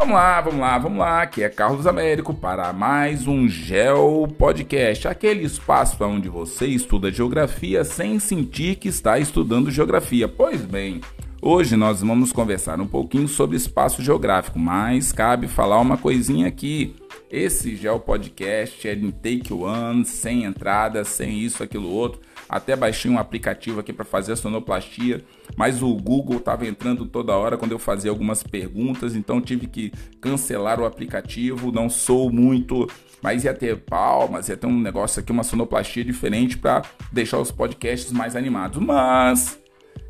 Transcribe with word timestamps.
Vamos 0.00 0.14
lá, 0.14 0.40
vamos 0.40 0.60
lá, 0.60 0.78
vamos 0.78 0.98
lá. 0.98 1.22
Aqui 1.22 1.42
é 1.42 1.50
Carlos 1.50 1.86
Américo 1.86 2.32
para 2.32 2.72
mais 2.72 3.26
um 3.26 3.46
Geo 3.46 4.26
Podcast, 4.26 5.06
aquele 5.06 5.44
espaço 5.44 6.02
onde 6.02 6.26
você 6.26 6.66
estuda 6.66 7.12
geografia 7.12 7.84
sem 7.84 8.18
sentir 8.18 8.76
que 8.76 8.88
está 8.88 9.18
estudando 9.18 9.70
geografia. 9.70 10.26
Pois 10.26 10.62
bem, 10.62 11.02
hoje 11.42 11.76
nós 11.76 12.00
vamos 12.00 12.32
conversar 12.32 12.80
um 12.80 12.86
pouquinho 12.86 13.28
sobre 13.28 13.58
espaço 13.58 14.02
geográfico, 14.02 14.58
mas 14.58 15.12
cabe 15.12 15.46
falar 15.46 15.78
uma 15.78 15.98
coisinha 15.98 16.48
aqui. 16.48 16.96
Esse 17.30 17.76
Geo 17.76 18.00
Podcast 18.00 18.88
é 18.88 18.94
em 18.94 19.10
Take 19.10 19.52
One, 19.52 20.06
sem 20.06 20.44
entrada, 20.44 21.04
sem 21.04 21.40
isso, 21.40 21.62
aquilo 21.62 21.90
outro. 21.90 22.22
Até 22.50 22.74
baixei 22.74 23.08
um 23.08 23.16
aplicativo 23.16 23.78
aqui 23.78 23.92
para 23.92 24.04
fazer 24.04 24.32
a 24.32 24.36
sonoplastia, 24.36 25.24
mas 25.56 25.84
o 25.84 25.94
Google 25.94 26.38
estava 26.38 26.66
entrando 26.66 27.06
toda 27.06 27.36
hora 27.36 27.56
quando 27.56 27.70
eu 27.70 27.78
fazia 27.78 28.10
algumas 28.10 28.42
perguntas, 28.42 29.14
então 29.14 29.40
tive 29.40 29.68
que 29.68 29.92
cancelar 30.20 30.80
o 30.80 30.84
aplicativo. 30.84 31.70
Não 31.70 31.88
sou 31.88 32.28
muito, 32.28 32.88
mas 33.22 33.44
ia 33.44 33.54
ter 33.54 33.76
palmas, 33.76 34.48
ia 34.48 34.56
ter 34.56 34.66
um 34.66 34.80
negócio 34.80 35.20
aqui, 35.20 35.30
uma 35.30 35.44
sonoplastia 35.44 36.02
diferente 36.02 36.58
para 36.58 36.82
deixar 37.12 37.38
os 37.38 37.52
podcasts 37.52 38.10
mais 38.10 38.34
animados. 38.34 38.82
Mas 38.82 39.56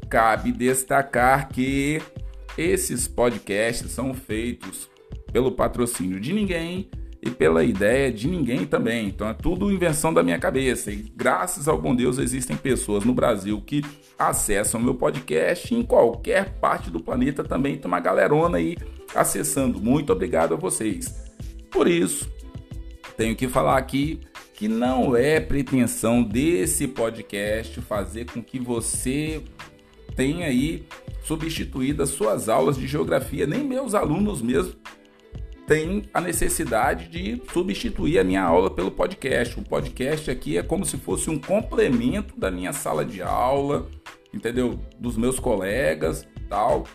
cabe 0.08 0.50
destacar 0.50 1.50
que 1.50 2.00
esses 2.56 3.06
podcasts 3.06 3.92
são 3.92 4.14
feitos 4.14 4.88
pelo 5.30 5.52
patrocínio 5.52 6.18
de 6.18 6.32
ninguém 6.32 6.88
e 7.22 7.30
pela 7.30 7.62
ideia 7.62 8.10
de 8.10 8.26
ninguém 8.26 8.64
também. 8.64 9.08
Então 9.08 9.28
é 9.28 9.34
tudo 9.34 9.70
invenção 9.70 10.12
da 10.12 10.22
minha 10.22 10.38
cabeça. 10.38 10.90
E 10.90 11.12
graças 11.14 11.68
ao 11.68 11.80
bom 11.80 11.94
Deus 11.94 12.18
existem 12.18 12.56
pessoas 12.56 13.04
no 13.04 13.12
Brasil 13.12 13.60
que 13.60 13.84
acessam 14.18 14.80
meu 14.80 14.94
podcast 14.94 15.74
em 15.74 15.82
qualquer 15.82 16.58
parte 16.58 16.90
do 16.90 17.00
planeta 17.00 17.44
também 17.44 17.76
tem 17.76 17.86
uma 17.86 18.00
galerona 18.00 18.58
aí 18.58 18.76
acessando. 19.14 19.80
Muito 19.80 20.12
obrigado 20.12 20.54
a 20.54 20.56
vocês. 20.56 21.30
Por 21.70 21.86
isso, 21.86 22.30
tenho 23.16 23.36
que 23.36 23.48
falar 23.48 23.76
aqui 23.76 24.20
que 24.54 24.68
não 24.68 25.16
é 25.16 25.40
pretensão 25.40 26.22
desse 26.22 26.86
podcast 26.86 27.80
fazer 27.82 28.26
com 28.30 28.42
que 28.42 28.58
você 28.58 29.42
tenha 30.14 30.46
aí 30.46 30.86
substituído 31.24 32.02
as 32.02 32.10
suas 32.10 32.48
aulas 32.48 32.76
de 32.76 32.86
geografia, 32.86 33.46
nem 33.46 33.64
meus 33.64 33.94
alunos 33.94 34.42
mesmo 34.42 34.74
tem 35.70 36.02
a 36.12 36.20
necessidade 36.20 37.06
de 37.06 37.40
substituir 37.52 38.18
a 38.18 38.24
minha 38.24 38.42
aula 38.42 38.68
pelo 38.68 38.90
podcast. 38.90 39.56
O 39.56 39.62
podcast 39.62 40.28
aqui 40.28 40.58
é 40.58 40.64
como 40.64 40.84
se 40.84 40.96
fosse 40.96 41.30
um 41.30 41.38
complemento 41.38 42.36
da 42.36 42.50
minha 42.50 42.72
sala 42.72 43.04
de 43.04 43.22
aula, 43.22 43.88
entendeu? 44.34 44.80
Dos 44.98 45.16
meus 45.16 45.38
colegas, 45.38 46.26
tal. 46.48 46.88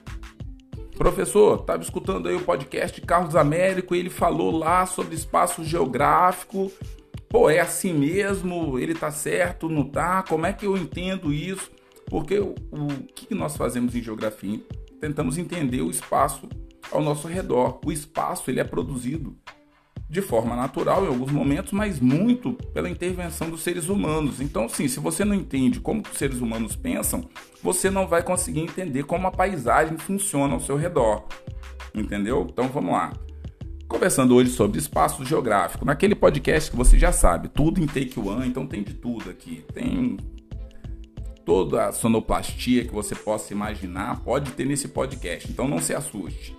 Professor, 0.98 1.62
estava 1.62 1.82
escutando 1.82 2.28
aí 2.28 2.36
o 2.36 2.42
podcast 2.42 3.00
Carlos 3.00 3.34
Américo 3.34 3.96
ele 3.96 4.10
falou 4.10 4.52
lá 4.52 4.86
sobre 4.86 5.16
espaço 5.16 5.64
geográfico. 5.64 6.70
Pô, 7.30 7.50
é 7.50 7.62
assim 7.62 7.94
mesmo? 7.94 8.78
Ele 8.78 8.94
tá 8.94 9.10
certo, 9.10 9.70
não 9.70 9.86
tá? 9.86 10.22
Como 10.24 10.46
é 10.46 10.52
que 10.52 10.66
eu 10.66 10.76
entendo 10.76 11.32
isso? 11.32 11.72
Porque 12.08 12.40
o, 12.40 12.54
o 12.74 12.88
que 13.16 13.34
nós 13.34 13.56
fazemos 13.56 13.96
em 13.96 14.04
geografia? 14.04 14.60
Tentamos 15.00 15.38
entender 15.38 15.82
o 15.82 15.90
espaço 15.90 16.50
ao 16.92 17.02
nosso 17.02 17.28
redor. 17.28 17.80
O 17.86 17.92
espaço 17.92 18.50
ele 18.50 18.60
é 18.60 18.64
produzido 18.64 19.36
de 20.10 20.22
forma 20.22 20.56
natural 20.56 21.04
em 21.04 21.08
alguns 21.08 21.32
momentos, 21.32 21.72
mas 21.72 22.00
muito 22.00 22.54
pela 22.74 22.90
intervenção 22.90 23.50
dos 23.50 23.62
seres 23.62 23.90
humanos. 23.90 24.40
Então, 24.40 24.70
sim, 24.70 24.88
se 24.88 25.00
você 25.00 25.26
não 25.26 25.34
entende 25.34 25.80
como 25.80 26.02
os 26.02 26.18
seres 26.18 26.40
humanos 26.40 26.76
pensam, 26.76 27.28
você 27.62 27.90
não 27.90 28.08
vai 28.08 28.22
conseguir 28.22 28.62
entender 28.62 29.04
como 29.04 29.28
a 29.28 29.32
paisagem 29.32 29.98
funciona 29.98 30.54
ao 30.54 30.60
seu 30.60 30.76
redor. 30.76 31.26
Entendeu? 31.94 32.48
Então, 32.50 32.68
vamos 32.68 32.92
lá. 32.92 33.14
Conversando 33.88 34.36
hoje 34.36 34.52
sobre 34.52 34.80
espaço 34.80 35.24
geográfico, 35.24 35.86
naquele 35.86 36.16
podcast 36.16 36.72
que 36.72 36.78
você 36.78 36.98
já 36.98 37.12
sabe, 37.12 37.50
tudo 37.50 37.82
em 37.82 37.86
Take 37.86 38.20
One, 38.20 38.48
então 38.48 38.66
tem 38.66 38.84
de 38.84 38.94
tudo 38.94 39.30
aqui. 39.30 39.64
Tem 39.74 40.18
toda 41.46 41.86
a 41.86 41.92
sonoplastia 41.92 42.84
que 42.84 42.94
você 42.94 43.14
possa 43.14 43.54
imaginar, 43.54 44.22
pode 44.22 44.52
ter 44.52 44.66
nesse 44.66 44.88
podcast, 44.88 45.50
então 45.50 45.68
não 45.68 45.80
se 45.80 45.94
assuste. 45.94 46.56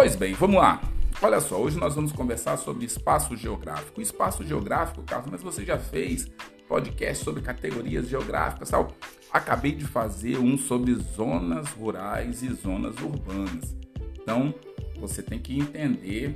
Pois 0.00 0.16
bem, 0.16 0.32
vamos 0.32 0.56
lá. 0.56 0.80
Olha 1.20 1.38
só, 1.40 1.60
hoje 1.60 1.78
nós 1.78 1.94
vamos 1.94 2.10
conversar 2.10 2.56
sobre 2.56 2.86
espaço 2.86 3.36
geográfico. 3.36 4.00
Espaço 4.00 4.42
geográfico, 4.42 5.02
Carlos, 5.02 5.30
mas 5.30 5.42
você 5.42 5.62
já 5.62 5.78
fez 5.78 6.26
podcast 6.66 7.22
sobre 7.22 7.42
categorias 7.42 8.08
geográficas, 8.08 8.70
tal? 8.70 8.96
Acabei 9.30 9.72
de 9.72 9.84
fazer 9.84 10.38
um 10.38 10.56
sobre 10.56 10.94
zonas 10.94 11.68
rurais 11.72 12.42
e 12.42 12.50
zonas 12.50 12.94
urbanas. 12.98 13.76
Então, 14.22 14.54
você 14.98 15.22
tem 15.22 15.38
que 15.38 15.58
entender 15.58 16.34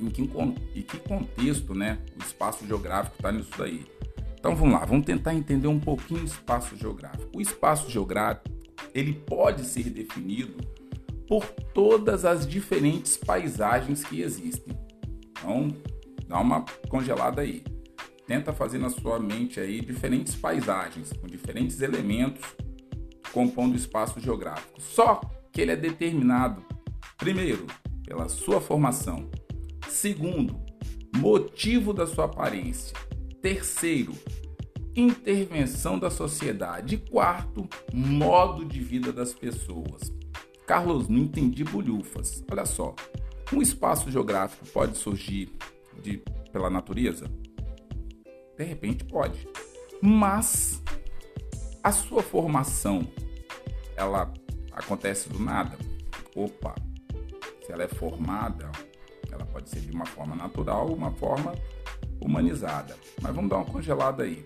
em 0.00 0.10
que, 0.10 0.22
em 0.22 0.82
que 0.82 0.98
contexto 0.98 1.72
né, 1.72 1.98
o 2.18 2.20
espaço 2.20 2.66
geográfico 2.66 3.14
está 3.14 3.30
nisso 3.30 3.52
daí. 3.56 3.86
Então 4.36 4.56
vamos 4.56 4.74
lá, 4.74 4.84
vamos 4.84 5.06
tentar 5.06 5.34
entender 5.34 5.68
um 5.68 5.78
pouquinho 5.78 6.22
o 6.22 6.24
espaço 6.24 6.76
geográfico. 6.76 7.30
O 7.32 7.40
espaço 7.40 7.88
geográfico 7.88 8.50
ele 8.92 9.12
pode 9.12 9.64
ser 9.64 9.88
definido 9.88 10.56
por 11.28 11.44
todas 11.74 12.24
as 12.24 12.46
diferentes 12.46 13.16
paisagens 13.16 14.04
que 14.04 14.22
existem. 14.22 14.76
Então, 15.30 15.68
dá 16.26 16.40
uma 16.40 16.64
congelada 16.88 17.42
aí. 17.42 17.64
Tenta 18.26 18.52
fazer 18.52 18.78
na 18.78 18.90
sua 18.90 19.18
mente 19.18 19.60
aí 19.60 19.80
diferentes 19.80 20.34
paisagens 20.34 21.12
com 21.12 21.26
diferentes 21.26 21.80
elementos 21.80 22.44
compondo 23.32 23.74
o 23.74 23.76
espaço 23.76 24.18
geográfico. 24.18 24.80
Só 24.80 25.20
que 25.52 25.60
ele 25.60 25.72
é 25.72 25.76
determinado, 25.76 26.62
primeiro, 27.16 27.66
pela 28.04 28.28
sua 28.28 28.60
formação, 28.60 29.30
segundo, 29.88 30.58
motivo 31.16 31.92
da 31.92 32.06
sua 32.06 32.24
aparência, 32.24 32.96
terceiro, 33.42 34.12
intervenção 34.94 35.98
da 35.98 36.10
sociedade 36.10 36.96
quarto, 36.96 37.68
modo 37.92 38.64
de 38.64 38.80
vida 38.80 39.12
das 39.12 39.34
pessoas. 39.34 40.10
Carlos, 40.66 41.08
não 41.08 41.18
entendi 41.18 41.62
bolhufas. 41.62 42.44
Olha 42.50 42.66
só, 42.66 42.94
um 43.52 43.62
espaço 43.62 44.10
geográfico 44.10 44.66
pode 44.68 44.98
surgir 44.98 45.52
de, 46.02 46.20
pela 46.52 46.68
natureza? 46.68 47.30
De 48.58 48.64
repente 48.64 49.04
pode. 49.04 49.48
Mas 50.02 50.82
a 51.84 51.92
sua 51.92 52.20
formação, 52.20 53.06
ela 53.96 54.32
acontece 54.72 55.28
do 55.28 55.38
nada? 55.38 55.78
Opa, 56.34 56.74
se 57.64 57.70
ela 57.70 57.84
é 57.84 57.88
formada, 57.88 58.70
ela 59.30 59.46
pode 59.46 59.70
ser 59.70 59.80
de 59.80 59.92
uma 59.92 60.04
forma 60.04 60.34
natural 60.34 60.92
uma 60.92 61.12
forma 61.12 61.54
humanizada. 62.20 62.96
Mas 63.22 63.34
vamos 63.34 63.50
dar 63.50 63.58
uma 63.58 63.66
congelada 63.66 64.24
aí. 64.24 64.44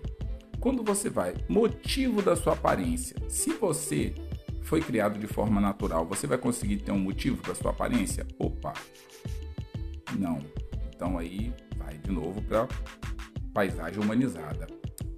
Quando 0.59 0.83
você 0.83 1.09
vai, 1.09 1.33
motivo 1.49 2.21
da 2.21 2.35
sua 2.35 2.53
aparência. 2.53 3.15
Se 3.27 3.53
você 3.53 4.13
foi 4.61 4.81
criado 4.81 5.19
de 5.19 5.27
forma 5.27 5.59
natural, 5.59 6.05
você 6.05 6.27
vai 6.27 6.37
conseguir 6.37 6.77
ter 6.77 6.91
um 6.91 6.99
motivo 6.99 7.37
para 7.41 7.55
sua 7.55 7.71
aparência? 7.71 8.25
Opa, 8.39 8.73
não. 10.17 10.39
Então 10.93 11.17
aí 11.17 11.53
vai 11.77 11.97
de 11.97 12.11
novo 12.11 12.41
para 12.41 12.67
paisagem 13.53 14.01
humanizada. 14.01 14.67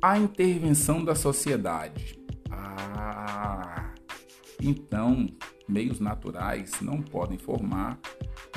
A 0.01 0.17
intervenção 0.17 1.03
da 1.03 1.15
sociedade. 1.15 2.19
Ah, 2.49 3.93
então 4.61 5.27
meios 5.67 5.99
naturais 5.99 6.81
não 6.81 7.01
podem 7.01 7.37
formar 7.37 7.97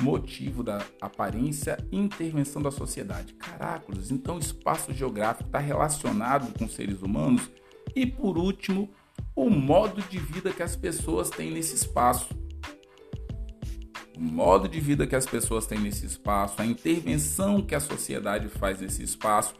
motivo 0.01 0.63
da 0.63 0.81
aparência 1.01 1.77
intervenção 1.91 2.61
da 2.61 2.71
sociedade. 2.71 3.33
Caracoles, 3.33 4.11
então 4.11 4.35
o 4.35 4.39
espaço 4.39 4.93
geográfico 4.93 5.47
está 5.47 5.59
relacionado 5.59 6.57
com 6.57 6.67
seres 6.67 7.01
humanos. 7.01 7.49
E 7.95 8.05
por 8.05 8.37
último, 8.37 8.89
o 9.35 9.49
modo 9.49 10.01
de 10.01 10.17
vida 10.17 10.51
que 10.51 10.63
as 10.63 10.75
pessoas 10.75 11.29
têm 11.29 11.51
nesse 11.51 11.75
espaço. 11.75 12.29
O 14.15 14.19
modo 14.19 14.67
de 14.67 14.79
vida 14.79 15.05
que 15.05 15.15
as 15.15 15.27
pessoas 15.27 15.67
têm 15.67 15.77
nesse 15.77 16.05
espaço, 16.05 16.59
a 16.59 16.65
intervenção 16.65 17.61
que 17.61 17.75
a 17.75 17.79
sociedade 17.79 18.49
faz 18.49 18.81
nesse 18.81 19.03
espaço, 19.03 19.53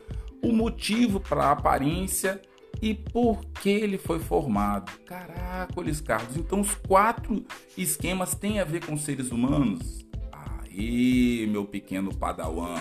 o 0.43 0.51
motivo 0.51 1.19
para 1.19 1.45
a 1.45 1.51
aparência 1.51 2.41
e 2.81 2.93
por 2.93 3.45
que 3.61 3.69
ele 3.69 3.99
foi 3.99 4.19
formado. 4.19 4.91
Caracoles, 5.05 6.01
Carlos, 6.01 6.35
então 6.35 6.61
os 6.61 6.73
quatro 6.73 7.45
esquemas 7.77 8.33
têm 8.33 8.59
a 8.59 8.63
ver 8.63 8.83
com 8.83 8.97
seres 8.97 9.31
humanos? 9.31 10.05
Aí, 10.31 11.47
meu 11.47 11.65
pequeno 11.65 12.15
Padawan, 12.15 12.79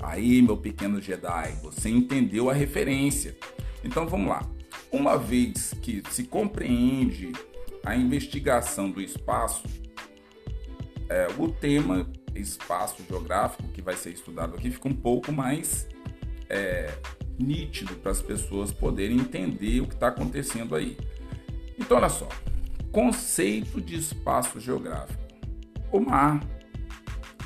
aí, 0.00 0.40
meu 0.40 0.56
pequeno 0.56 1.00
Jedi, 1.00 1.58
você 1.62 1.90
entendeu 1.90 2.48
a 2.48 2.54
referência. 2.54 3.36
Então 3.84 4.06
vamos 4.06 4.28
lá. 4.28 4.57
Uma 4.90 5.16
vez 5.16 5.74
que 5.82 6.02
se 6.10 6.24
compreende 6.24 7.32
a 7.84 7.96
investigação 7.96 8.90
do 8.90 9.00
espaço, 9.00 9.62
é, 11.08 11.26
o 11.38 11.50
tema 11.50 12.10
espaço 12.34 13.02
geográfico 13.08 13.68
que 13.68 13.82
vai 13.82 13.96
ser 13.96 14.10
estudado 14.10 14.54
aqui 14.54 14.70
fica 14.70 14.88
um 14.88 14.94
pouco 14.94 15.32
mais 15.32 15.88
é, 16.48 16.92
nítido 17.38 17.94
para 17.96 18.12
as 18.12 18.22
pessoas 18.22 18.72
poderem 18.72 19.16
entender 19.18 19.80
o 19.80 19.86
que 19.86 19.94
está 19.94 20.08
acontecendo 20.08 20.74
aí. 20.74 20.96
Então, 21.78 21.96
olha 21.96 22.08
só: 22.08 22.28
conceito 22.92 23.80
de 23.80 23.96
espaço 23.96 24.60
geográfico. 24.60 25.26
O 25.90 26.00
mar 26.00 26.40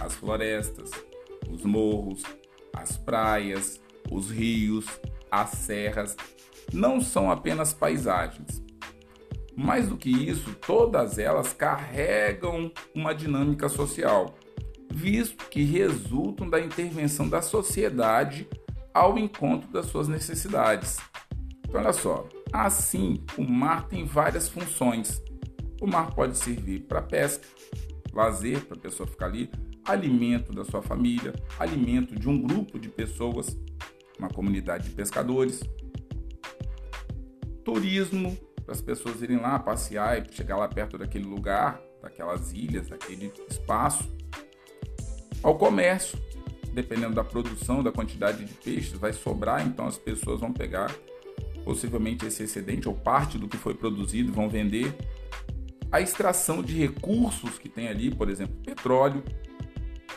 as 0.02 0.14
florestas, 0.14 0.90
os 1.48 1.62
morros, 1.62 2.22
as 2.74 2.96
praias, 2.96 3.80
os 4.10 4.30
rios, 4.30 4.86
as 5.32 5.48
serras, 5.48 6.14
não 6.70 7.00
são 7.00 7.30
apenas 7.30 7.72
paisagens. 7.72 8.62
Mais 9.56 9.88
do 9.88 9.96
que 9.96 10.10
isso, 10.10 10.54
todas 10.54 11.18
elas 11.18 11.54
carregam 11.54 12.70
uma 12.94 13.14
dinâmica 13.14 13.68
social, 13.68 14.34
visto 14.90 15.48
que 15.48 15.62
resultam 15.62 16.48
da 16.48 16.60
intervenção 16.60 17.26
da 17.26 17.40
sociedade 17.40 18.46
ao 18.92 19.18
encontro 19.18 19.70
das 19.72 19.86
suas 19.86 20.06
necessidades. 20.06 20.98
Então, 21.66 21.80
olha 21.80 21.92
só, 21.94 22.28
assim 22.52 23.24
o 23.38 23.42
mar 23.42 23.88
tem 23.88 24.04
várias 24.04 24.48
funções. 24.48 25.22
O 25.80 25.86
mar 25.86 26.14
pode 26.14 26.36
servir 26.36 26.80
para 26.80 27.00
pesca, 27.00 27.46
lazer 28.12 28.60
para 28.66 28.76
a 28.76 28.80
pessoa 28.80 29.06
ficar 29.06 29.26
ali, 29.26 29.50
alimento 29.84 30.52
da 30.52 30.64
sua 30.64 30.82
família, 30.82 31.34
alimento 31.58 32.14
de 32.14 32.28
um 32.28 32.40
grupo 32.40 32.78
de 32.78 32.88
pessoas, 32.88 33.56
uma 34.18 34.28
comunidade 34.28 34.88
de 34.88 34.94
pescadores, 34.94 35.60
turismo 37.64 38.36
para 38.64 38.74
as 38.74 38.80
pessoas 38.80 39.20
irem 39.22 39.38
lá 39.38 39.58
passear 39.58 40.22
e 40.22 40.32
chegar 40.32 40.56
lá 40.56 40.68
perto 40.68 40.96
daquele 40.96 41.24
lugar, 41.24 41.80
daquelas 42.00 42.52
ilhas, 42.52 42.88
daquele 42.88 43.32
espaço, 43.48 44.08
ao 45.42 45.56
comércio, 45.56 46.18
dependendo 46.72 47.14
da 47.14 47.24
produção, 47.24 47.82
da 47.82 47.92
quantidade 47.92 48.44
de 48.44 48.54
peixes, 48.54 48.92
vai 48.92 49.12
sobrar, 49.12 49.66
então 49.66 49.86
as 49.86 49.98
pessoas 49.98 50.40
vão 50.40 50.52
pegar 50.52 50.94
possivelmente 51.64 52.26
esse 52.26 52.42
excedente 52.42 52.88
ou 52.88 52.94
parte 52.94 53.38
do 53.38 53.48
que 53.48 53.56
foi 53.56 53.74
produzido 53.74 54.32
vão 54.32 54.48
vender. 54.48 54.94
A 55.90 56.00
extração 56.00 56.62
de 56.62 56.74
recursos 56.74 57.58
que 57.58 57.68
tem 57.68 57.88
ali, 57.88 58.14
por 58.14 58.30
exemplo, 58.30 58.56
petróleo, 58.64 59.22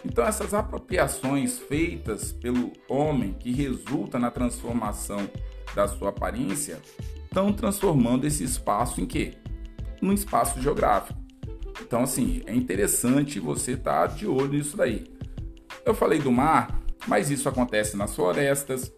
então, 0.05 0.23
essas 0.23 0.53
apropriações 0.53 1.57
feitas 1.57 2.31
pelo 2.31 2.71
homem 2.87 3.33
que 3.33 3.51
resulta 3.51 4.19
na 4.19 4.29
transformação 4.29 5.27
da 5.73 5.87
sua 5.87 6.09
aparência 6.09 6.79
estão 7.23 7.51
transformando 7.51 8.25
esse 8.25 8.43
espaço 8.43 9.01
em 9.01 9.05
quê? 9.07 9.33
Num 9.99 10.13
espaço 10.13 10.61
geográfico. 10.61 11.19
Então, 11.81 12.03
assim, 12.03 12.43
é 12.45 12.53
interessante 12.53 13.39
você 13.39 13.71
estar 13.71 14.07
tá 14.07 14.15
de 14.15 14.27
olho 14.27 14.49
nisso 14.49 14.77
daí. 14.77 15.05
Eu 15.83 15.95
falei 15.95 16.19
do 16.19 16.31
mar, 16.31 16.79
mas 17.07 17.31
isso 17.31 17.49
acontece 17.49 17.97
nas 17.97 18.15
florestas, 18.15 18.93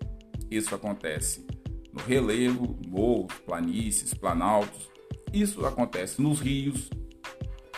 isso 0.52 0.76
acontece 0.76 1.48
no 1.94 2.02
relevo, 2.02 2.78
morros, 2.86 3.34
planícies, 3.46 4.14
planaltos, 4.14 4.90
isso 5.34 5.66
acontece 5.66 6.22
nos 6.22 6.42
rios. 6.42 6.90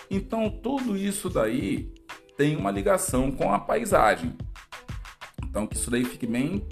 Então, 0.10 0.50
tudo 0.50 0.98
isso 0.98 1.30
daí 1.30 1.94
tem 2.40 2.56
uma 2.56 2.72
ligação 2.72 3.30
com 3.30 3.54
a 3.54 3.60
paisagem. 3.60 4.34
Então 5.44 5.68
que 5.68 5.76
isso 5.76 5.92
daí 5.92 6.06
fique 6.06 6.26
bem 6.26 6.66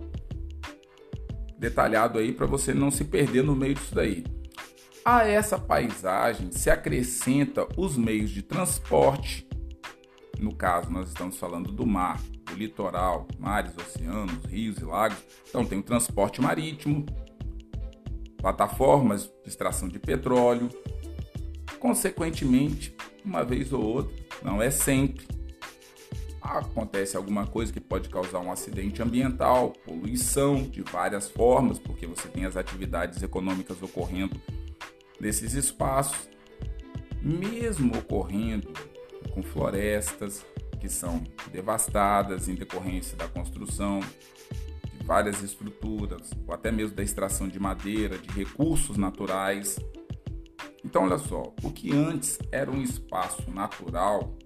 detalhado 1.60 2.20
aí 2.20 2.32
para 2.32 2.46
você 2.46 2.74
não 2.74 2.90
se 2.90 3.04
perder 3.04 3.44
no 3.44 3.54
meio 3.54 3.74
disso 3.74 3.94
daí. 3.94 4.24
A 5.04 5.28
essa 5.28 5.60
paisagem 5.60 6.54
se 6.54 6.70
acrescenta 6.70 7.68
os 7.76 7.98
meios 7.98 8.30
de 8.30 8.42
transporte. 8.42 9.46
No 10.40 10.56
caso, 10.56 10.90
nós 10.90 11.10
estamos 11.10 11.36
falando 11.38 11.70
do 11.70 11.86
mar, 11.86 12.22
do 12.46 12.56
litoral, 12.56 13.28
mares, 13.38 13.74
oceanos, 13.76 14.46
rios 14.46 14.78
e 14.78 14.86
lagos. 14.86 15.18
Então 15.50 15.66
tem 15.66 15.80
o 15.80 15.84
transporte 15.84 16.40
marítimo, 16.40 17.06
plataformas 18.38 19.26
de 19.44 19.50
extração 19.50 19.90
de 19.90 20.00
petróleo. 20.00 20.70
Consequentemente, 21.78 22.96
uma 23.26 23.44
vez 23.44 23.74
ou 23.74 23.84
outra, 23.84 24.16
não 24.42 24.62
é 24.62 24.72
sempre, 24.72 25.37
acontece 26.48 27.18
alguma 27.18 27.46
coisa 27.46 27.74
que 27.74 27.80
pode 27.80 28.10
causar 28.10 28.40
um 28.40 28.52
acidente 28.52 29.02
ambiental, 29.02 29.74
poluição 29.86 30.64
de 30.64 30.82
várias 30.82 31.30
formas, 31.30 31.78
porque 31.78 32.08
você 32.08 32.28
tem 32.28 32.46
as 32.46 32.56
atividades 32.56 33.22
econômicas 33.22 33.82
ocorrendo 33.82 34.40
nesses 35.20 35.54
espaços, 35.54 36.30
mesmo 37.22 37.98
ocorrendo 37.98 38.72
com 39.34 39.44
florestas 39.44 40.46
que 40.80 40.88
são 40.88 41.24
devastadas 41.52 42.48
em 42.48 42.56
decorrência 42.56 43.18
da 43.18 43.28
construção 43.28 44.00
de 44.00 45.06
várias 45.06 45.42
estruturas, 45.42 46.32
ou 46.46 46.54
até 46.54 46.72
mesmo 46.72 46.96
da 46.96 47.04
extração 47.04 47.48
de 47.48 47.60
madeira, 47.60 48.18
de 48.18 48.30
recursos 48.30 48.96
naturais. 48.96 49.80
Então, 50.86 51.04
olha 51.04 51.18
só, 51.18 51.54
o 51.64 51.72
que 51.72 51.94
antes 51.94 52.40
era 52.52 52.72
um 52.72 52.82
espaço 52.82 53.50
natural 53.52 54.38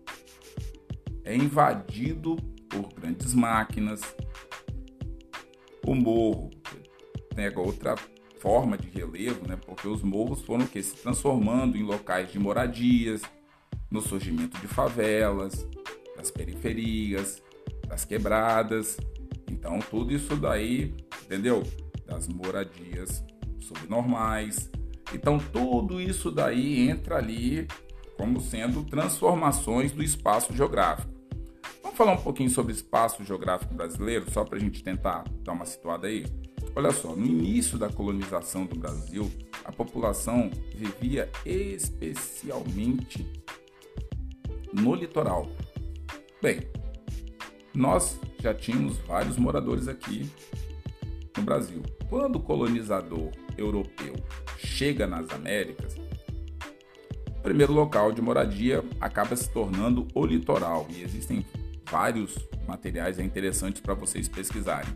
é 1.24 1.36
invadido 1.36 2.36
por 2.70 2.94
grandes 2.94 3.34
máquinas. 3.34 4.02
O 5.86 5.96
morro 5.96 6.52
pega 7.36 7.60
outra 7.60 7.96
forma 8.40 8.78
de 8.78 8.90
relevo, 8.90 9.48
né? 9.48 9.56
porque 9.56 9.88
os 9.88 10.02
morros 10.02 10.42
foram 10.42 10.66
que 10.66 10.82
se 10.82 10.96
transformando 10.96 11.78
em 11.78 11.84
locais 11.84 12.32
de 12.32 12.40
moradias, 12.40 13.22
no 13.90 14.02
surgimento 14.02 14.60
de 14.60 14.68
favelas, 14.68 15.68
das 16.16 16.32
periferias, 16.32 17.42
das 17.88 18.06
quebradas. 18.06 18.98
Então 19.50 19.80
tudo 19.80 20.14
isso 20.14 20.36
daí, 20.36 20.96
entendeu? 21.24 21.64
Das 22.06 22.28
moradias 22.28 23.24
subnormais. 23.60 24.72
Então 25.14 25.38
tudo 25.38 26.00
isso 26.00 26.32
daí 26.32 26.90
entra 26.90 27.18
ali 27.18 27.68
como 28.22 28.40
sendo 28.40 28.84
transformações 28.84 29.92
do 29.94 30.04
espaço 30.04 30.56
geográfico. 30.56 31.12
Vamos 31.82 31.98
falar 31.98 32.12
um 32.12 32.22
pouquinho 32.22 32.52
sobre 32.52 32.72
espaço 32.72 33.24
geográfico 33.24 33.74
brasileiro, 33.74 34.30
só 34.30 34.46
para 34.46 34.58
a 34.58 34.62
gente 34.62 34.84
tentar 34.84 35.24
dar 35.42 35.54
uma 35.54 35.66
situada 35.66 36.06
aí? 36.06 36.28
Olha 36.76 36.92
só, 36.92 37.16
no 37.16 37.26
início 37.26 37.80
da 37.80 37.90
colonização 37.90 38.68
do 38.68 38.76
Brasil, 38.76 39.32
a 39.66 39.72
população 39.72 40.52
vivia 40.76 41.32
especialmente 41.44 43.28
no 44.72 44.94
litoral. 44.94 45.50
Bem, 46.40 46.70
nós 47.74 48.20
já 48.40 48.54
tínhamos 48.54 48.98
vários 49.00 49.36
moradores 49.36 49.88
aqui 49.88 50.30
no 51.36 51.42
Brasil. 51.42 51.82
Quando 52.08 52.36
o 52.36 52.44
colonizador 52.44 53.32
europeu 53.58 54.14
chega 54.60 55.08
nas 55.08 55.28
Américas, 55.32 55.98
o 57.42 57.44
primeiro 57.44 57.74
local 57.74 58.12
de 58.12 58.22
moradia 58.22 58.84
acaba 59.00 59.36
se 59.36 59.50
tornando 59.50 60.08
o 60.14 60.24
litoral 60.24 60.86
e 60.96 61.02
existem 61.02 61.44
vários 61.90 62.38
materiais 62.68 63.18
interessantes 63.18 63.82
para 63.82 63.96
vocês 63.96 64.28
pesquisarem, 64.28 64.94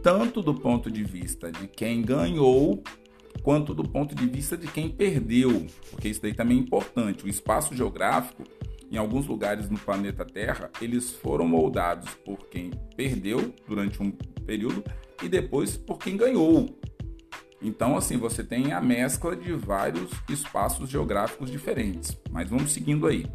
tanto 0.00 0.40
do 0.40 0.54
ponto 0.54 0.88
de 0.88 1.02
vista 1.02 1.50
de 1.50 1.66
quem 1.66 2.00
ganhou, 2.00 2.84
quanto 3.42 3.74
do 3.74 3.82
ponto 3.82 4.14
de 4.14 4.24
vista 4.28 4.56
de 4.56 4.68
quem 4.68 4.88
perdeu, 4.88 5.66
porque 5.90 6.08
isso 6.08 6.22
daí 6.22 6.32
também 6.32 6.58
é 6.58 6.60
importante. 6.60 7.24
O 7.24 7.28
espaço 7.28 7.74
geográfico, 7.74 8.44
em 8.88 8.96
alguns 8.96 9.26
lugares 9.26 9.68
no 9.68 9.76
planeta 9.76 10.24
Terra, 10.24 10.70
eles 10.80 11.10
foram 11.10 11.48
moldados 11.48 12.14
por 12.24 12.46
quem 12.46 12.70
perdeu 12.96 13.52
durante 13.66 14.00
um 14.00 14.12
período 14.46 14.84
e 15.20 15.28
depois 15.28 15.76
por 15.76 15.98
quem 15.98 16.16
ganhou. 16.16 16.78
Então, 17.62 17.96
assim, 17.96 18.16
você 18.16 18.42
tem 18.42 18.72
a 18.72 18.80
mescla 18.80 19.36
de 19.36 19.52
vários 19.52 20.10
espaços 20.28 20.90
geográficos 20.90 21.50
diferentes. 21.50 22.16
Mas 22.30 22.48
vamos 22.50 22.72
seguindo 22.72 23.06
aí. 23.06 23.26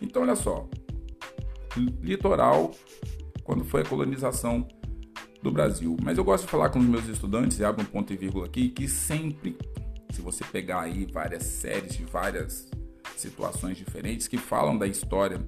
Então, 0.00 0.22
olha 0.22 0.34
só. 0.34 0.68
Litoral, 2.02 2.72
quando 3.44 3.64
foi 3.64 3.82
a 3.82 3.84
colonização 3.84 4.66
do 5.42 5.50
Brasil. 5.50 5.96
Mas 6.02 6.18
eu 6.18 6.24
gosto 6.24 6.44
de 6.44 6.50
falar 6.50 6.70
com 6.70 6.78
os 6.78 6.84
meus 6.84 7.06
estudantes, 7.08 7.58
e 7.58 7.64
abro 7.64 7.82
um 7.82 7.86
ponto 7.86 8.12
e 8.12 8.16
vírgula 8.16 8.46
aqui, 8.46 8.68
que 8.68 8.88
sempre, 8.88 9.56
se 10.10 10.20
você 10.22 10.44
pegar 10.44 10.82
aí 10.82 11.06
várias 11.12 11.44
séries 11.44 11.96
de 11.96 12.04
várias 12.04 12.70
situações 13.16 13.76
diferentes 13.76 14.28
que 14.28 14.38
falam 14.38 14.78
da 14.78 14.86
história 14.86 15.40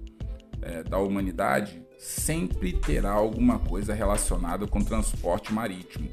é, 0.62 0.82
da 0.82 0.98
humanidade, 0.98 1.82
sempre 1.98 2.72
terá 2.72 3.12
alguma 3.12 3.58
coisa 3.58 3.94
relacionada 3.94 4.66
com 4.66 4.80
transporte 4.80 5.52
marítimo. 5.52 6.08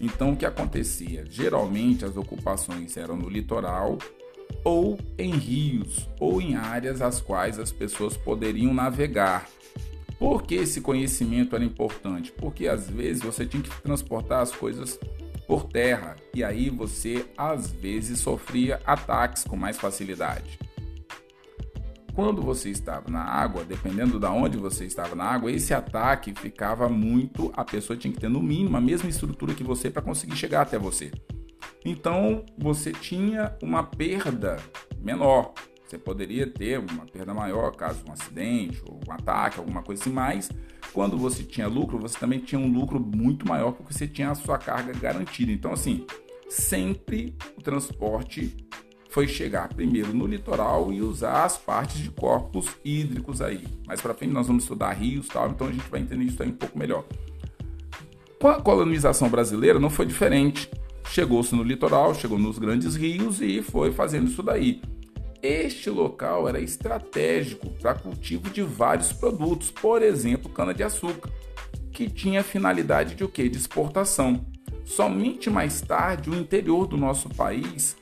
Então 0.00 0.32
o 0.32 0.36
que 0.36 0.46
acontecia? 0.46 1.24
Geralmente 1.28 2.04
as 2.04 2.16
ocupações 2.16 2.96
eram 2.96 3.16
no 3.16 3.28
litoral 3.28 3.98
ou 4.64 4.98
em 5.18 5.30
rios 5.32 6.08
ou 6.18 6.40
em 6.40 6.56
áreas 6.56 7.00
às 7.00 7.20
quais 7.20 7.58
as 7.58 7.72
pessoas 7.72 8.16
poderiam 8.16 8.72
navegar. 8.72 9.48
Por 10.18 10.42
que 10.42 10.54
esse 10.54 10.80
conhecimento 10.80 11.54
era 11.54 11.64
importante? 11.64 12.32
Porque 12.32 12.66
às 12.66 12.88
vezes 12.88 13.22
você 13.22 13.44
tinha 13.44 13.62
que 13.62 13.82
transportar 13.82 14.40
as 14.40 14.52
coisas 14.52 14.98
por 15.46 15.64
terra 15.64 16.16
e 16.32 16.42
aí 16.42 16.70
você 16.70 17.26
às 17.36 17.70
vezes 17.70 18.20
sofria 18.20 18.80
ataques 18.86 19.44
com 19.44 19.56
mais 19.56 19.76
facilidade. 19.76 20.58
Quando 22.14 22.40
você 22.40 22.70
estava 22.70 23.10
na 23.10 23.22
água, 23.22 23.64
dependendo 23.64 24.20
de 24.20 24.26
onde 24.26 24.56
você 24.56 24.84
estava 24.84 25.16
na 25.16 25.24
água, 25.24 25.50
esse 25.50 25.74
ataque 25.74 26.32
ficava 26.32 26.88
muito. 26.88 27.50
A 27.56 27.64
pessoa 27.64 27.96
tinha 27.96 28.12
que 28.12 28.20
ter 28.20 28.28
no 28.28 28.40
mínimo 28.40 28.76
a 28.76 28.80
mesma 28.80 29.08
estrutura 29.08 29.52
que 29.52 29.64
você 29.64 29.90
para 29.90 30.00
conseguir 30.00 30.36
chegar 30.36 30.62
até 30.62 30.78
você. 30.78 31.10
Então 31.84 32.44
você 32.56 32.92
tinha 32.92 33.56
uma 33.60 33.82
perda 33.82 34.58
menor. 35.00 35.52
Você 35.84 35.98
poderia 35.98 36.46
ter 36.46 36.78
uma 36.78 37.04
perda 37.04 37.34
maior 37.34 37.74
caso 37.74 38.04
um 38.08 38.12
acidente 38.12 38.80
ou 38.88 39.00
um 39.06 39.12
ataque, 39.12 39.58
alguma 39.58 39.82
coisa 39.82 40.02
assim, 40.02 40.12
mas 40.12 40.48
quando 40.92 41.18
você 41.18 41.42
tinha 41.42 41.66
lucro, 41.66 41.98
você 41.98 42.16
também 42.16 42.38
tinha 42.38 42.60
um 42.60 42.72
lucro 42.72 43.00
muito 43.00 43.46
maior 43.46 43.72
porque 43.72 43.92
você 43.92 44.06
tinha 44.06 44.30
a 44.30 44.34
sua 44.36 44.56
carga 44.56 44.92
garantida. 44.92 45.50
Então, 45.50 45.72
assim, 45.72 46.06
sempre 46.48 47.36
o 47.58 47.60
transporte 47.60 48.56
foi 49.14 49.28
chegar 49.28 49.68
primeiro 49.68 50.12
no 50.12 50.26
litoral 50.26 50.92
e 50.92 51.00
usar 51.00 51.44
as 51.44 51.56
partes 51.56 51.98
de 51.98 52.10
corpos 52.10 52.66
hídricos 52.84 53.40
aí. 53.40 53.62
Mais 53.86 54.00
para 54.00 54.12
frente 54.12 54.32
nós 54.32 54.48
vamos 54.48 54.64
estudar 54.64 54.90
rios, 54.90 55.28
tal, 55.28 55.50
então 55.50 55.68
a 55.68 55.70
gente 55.70 55.88
vai 55.88 56.00
entender 56.00 56.24
isso 56.24 56.42
aí 56.42 56.48
um 56.48 56.56
pouco 56.56 56.76
melhor. 56.76 57.04
Com 58.40 58.48
a 58.48 58.60
colonização 58.60 59.28
brasileira 59.28 59.78
não 59.78 59.88
foi 59.88 60.04
diferente. 60.04 60.68
Chegou-se 61.10 61.54
no 61.54 61.62
litoral, 61.62 62.12
chegou 62.12 62.40
nos 62.40 62.58
grandes 62.58 62.96
rios 62.96 63.40
e 63.40 63.62
foi 63.62 63.92
fazendo 63.92 64.26
isso 64.26 64.42
daí. 64.42 64.82
Este 65.40 65.90
local 65.90 66.48
era 66.48 66.58
estratégico 66.58 67.70
para 67.80 67.94
cultivo 67.94 68.50
de 68.50 68.62
vários 68.62 69.12
produtos, 69.12 69.70
por 69.70 70.02
exemplo, 70.02 70.50
cana-de-açúcar, 70.50 71.30
que 71.92 72.10
tinha 72.10 72.42
finalidade 72.42 73.14
de 73.14 73.22
o 73.22 73.28
quê? 73.28 73.48
De 73.48 73.58
exportação. 73.58 74.44
Somente 74.84 75.48
mais 75.48 75.80
tarde 75.80 76.30
o 76.30 76.34
interior 76.34 76.88
do 76.88 76.96
nosso 76.96 77.28
país 77.28 77.96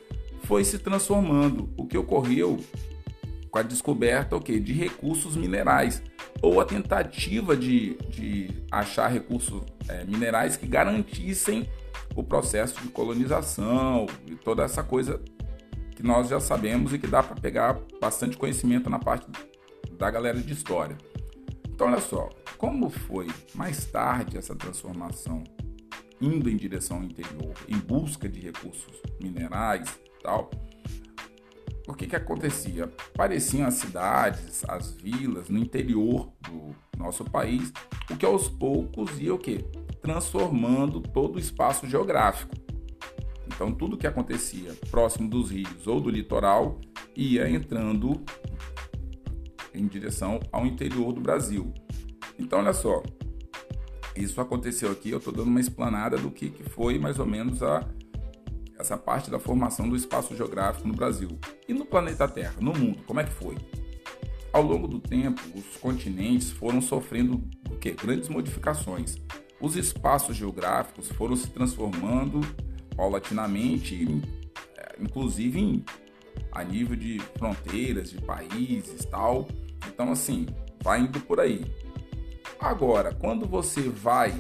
foi 0.45 0.65
se 0.65 0.79
transformando, 0.79 1.73
o 1.77 1.87
que 1.87 1.97
ocorreu 1.97 2.59
com 3.51 3.59
a 3.59 3.63
descoberta 3.63 4.35
okay, 4.35 4.59
de 4.59 4.73
recursos 4.73 5.37
minerais 5.37 6.03
ou 6.41 6.61
a 6.61 6.65
tentativa 6.65 7.57
de, 7.57 7.97
de 8.09 8.51
achar 8.71 9.09
recursos 9.09 9.63
é, 9.89 10.05
minerais 10.05 10.57
que 10.57 10.67
garantissem 10.67 11.69
o 12.17 12.23
processo 12.23 12.81
de 12.81 12.89
colonização 12.89 14.07
e 14.27 14.35
toda 14.35 14.63
essa 14.63 14.83
coisa 14.83 15.21
que 15.95 16.03
nós 16.03 16.29
já 16.29 16.41
sabemos 16.41 16.93
e 16.93 16.99
que 16.99 17.07
dá 17.07 17.23
para 17.23 17.39
pegar 17.39 17.79
bastante 18.01 18.37
conhecimento 18.37 18.89
na 18.89 18.99
parte 18.99 19.27
da 19.99 20.11
galera 20.11 20.41
de 20.41 20.53
história. 20.53 20.97
Então, 21.69 21.87
olha 21.87 22.01
só, 22.01 22.31
como 22.57 22.89
foi 22.89 23.29
mais 23.55 23.85
tarde 23.85 24.39
essa 24.39 24.55
transformação 24.55 25.45
indo 26.21 26.49
em 26.49 26.57
direção 26.57 26.99
ao 26.99 27.03
interior, 27.03 27.55
em 27.69 27.77
busca 27.77 28.29
de 28.29 28.41
recursos 28.41 29.03
minerais, 29.21 30.01
tal, 30.23 30.51
o 31.87 31.95
que, 31.95 32.07
que 32.07 32.17
acontecia? 32.17 32.85
Apareciam 33.15 33.67
as 33.67 33.75
cidades, 33.75 34.65
as 34.69 34.93
vilas 34.93 35.49
no 35.49 35.59
interior 35.59 36.33
do 36.41 36.75
nosso 36.97 37.25
país, 37.25 37.73
o 38.11 38.17
que 38.17 38.25
aos 38.25 38.49
poucos 38.49 39.21
ia 39.21 39.35
o 39.35 39.39
quê? 39.39 39.65
Transformando 40.01 41.01
todo 41.01 41.37
o 41.37 41.39
espaço 41.39 41.87
geográfico. 41.87 42.55
Então 43.47 43.73
tudo 43.73 43.97
que 43.97 44.07
acontecia 44.07 44.73
próximo 44.91 45.29
dos 45.29 45.51
rios 45.51 45.87
ou 45.87 46.01
do 46.01 46.09
litoral 46.09 46.81
ia 47.17 47.49
entrando 47.49 48.23
em 49.75 49.87
direção 49.87 50.41
ao 50.51 50.65
interior 50.65 51.13
do 51.13 51.21
Brasil. 51.21 51.73
Então 52.39 52.61
olha 52.61 52.73
só, 52.73 53.03
isso 54.17 54.41
aconteceu 54.41 54.91
aqui, 54.91 55.11
eu 55.11 55.19
estou 55.19 55.33
dando 55.33 55.49
uma 55.49 55.61
explanada 55.61 56.17
do 56.17 56.31
que, 56.31 56.51
que 56.51 56.63
foi 56.63 56.99
mais 56.99 57.19
ou 57.19 57.27
menos 57.27 57.63
a 57.63 57.87
essa 58.83 58.99
parte 58.99 59.31
da 59.31 59.39
formação 59.39 59.89
do 59.89 59.97
espaço 59.97 60.37
geográfico 60.37 60.87
no 60.87 60.95
Brasil. 60.95 61.39
E 61.67 61.73
no 61.73 61.87
planeta 61.87 62.29
Terra, 62.29 62.55
no 62.61 62.75
mundo, 62.75 63.03
como 63.07 63.21
é 63.21 63.25
que 63.25 63.33
foi? 63.33 63.57
Ao 64.53 64.61
longo 64.61 64.87
do 64.87 64.99
tempo, 64.99 65.41
os 65.55 65.77
continentes 65.79 66.51
foram 66.51 66.81
sofrendo 66.83 67.43
o 67.71 67.77
quê? 67.77 67.93
grandes 67.93 68.29
modificações. 68.29 69.17
Os 69.61 69.77
espaços 69.77 70.37
geográficos 70.37 71.09
foram 71.13 71.37
se 71.37 71.49
transformando 71.49 72.41
paulatinamente, 72.97 74.21
é, 74.77 74.97
inclusive 75.01 75.59
em, 75.59 75.85
a 76.51 76.65
nível 76.65 76.97
de 76.97 77.21
fronteiras, 77.39 78.11
de 78.11 78.21
países 78.21 79.05
tal. 79.07 79.49
Então, 79.87 80.11
assim, 80.11 80.47
vai 80.83 81.01
indo 81.01 81.21
por 81.21 81.39
aí. 81.39 81.65
Agora, 82.59 83.15
quando 83.15 83.47
você 83.47 83.83
vai 83.83 84.35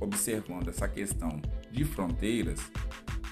observando 0.00 0.68
essa 0.68 0.88
questão 0.88 1.40
de 1.70 1.84
fronteiras, 1.84 2.60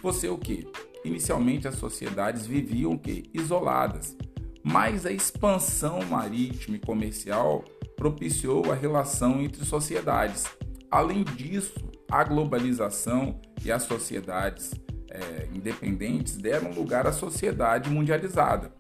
você 0.04 0.28
o 0.28 0.36
que? 0.36 0.68
Inicialmente 1.02 1.66
as 1.66 1.76
sociedades 1.76 2.46
viviam 2.46 2.92
o 2.92 2.98
que? 2.98 3.22
Isoladas, 3.32 4.14
mas 4.62 5.06
a 5.06 5.10
expansão 5.10 6.04
marítima 6.04 6.76
e 6.76 6.78
comercial 6.78 7.64
propiciou 7.96 8.70
a 8.70 8.74
relação 8.74 9.40
entre 9.40 9.64
sociedades. 9.64 10.44
Além 10.90 11.24
disso, 11.24 11.90
a 12.10 12.22
globalização 12.22 13.40
e 13.64 13.72
as 13.72 13.84
sociedades 13.84 14.74
é, 15.08 15.48
independentes 15.54 16.36
deram 16.36 16.70
lugar 16.70 17.06
à 17.06 17.12
sociedade 17.12 17.88
mundializada. 17.88 18.74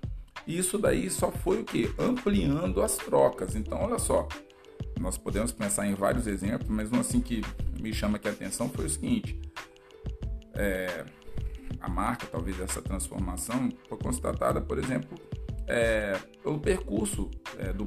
Isso 0.46 0.76
daí 0.76 1.08
só 1.08 1.32
foi 1.32 1.62
o 1.62 1.64
que? 1.64 1.90
Ampliando 1.98 2.82
as 2.82 2.98
trocas. 2.98 3.56
Então, 3.56 3.80
olha 3.80 3.98
só, 3.98 4.28
nós 5.00 5.16
podemos 5.16 5.52
pensar 5.52 5.86
em 5.86 5.94
vários 5.94 6.26
exemplos, 6.26 6.68
mas 6.68 6.92
um 6.92 7.00
assim 7.00 7.20
que 7.20 7.40
me 7.80 7.94
chama 7.94 8.16
aqui 8.16 8.28
a 8.28 8.32
atenção 8.32 8.68
foi 8.68 8.84
o 8.84 8.90
seguinte: 8.90 9.40
é, 10.56 11.04
a 11.80 11.88
marca, 11.88 12.26
talvez, 12.26 12.56
dessa 12.56 12.80
transformação 12.80 13.70
foi 13.88 13.98
constatada, 13.98 14.60
por 14.60 14.78
exemplo, 14.78 15.18
é, 15.66 16.18
pelo 16.42 16.58
percurso 16.58 17.30
é, 17.58 17.72
do 17.72 17.86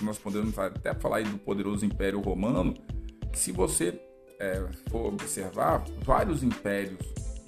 nós 0.00 0.18
podemos 0.18 0.58
até 0.58 0.94
falar 0.94 1.18
aí 1.18 1.24
do 1.24 1.38
poderoso 1.38 1.84
Império 1.84 2.20
Romano, 2.20 2.74
se 3.32 3.52
você 3.52 4.00
é, 4.38 4.66
for 4.88 5.12
observar, 5.12 5.84
vários 6.02 6.42
impérios 6.42 7.00